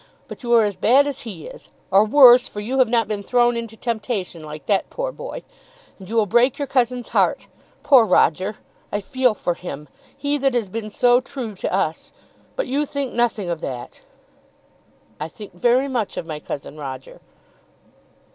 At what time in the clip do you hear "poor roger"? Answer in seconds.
7.83-8.55